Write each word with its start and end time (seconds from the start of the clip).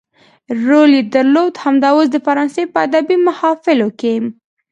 رول 0.67 0.91
يې 0.97 1.03
درلود 1.13 1.53
همدا 1.63 1.89
اوس 1.93 2.07
د 2.11 2.17
فرانسې 2.25 2.63
په 2.71 2.77
ادبي 2.87 3.17
محافلو 3.27 3.87
کې. 3.99 4.13